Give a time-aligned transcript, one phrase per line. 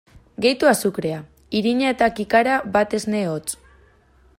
[0.45, 1.19] Gehitu azukrea,
[1.59, 3.57] irina eta kikara bat esne hotz.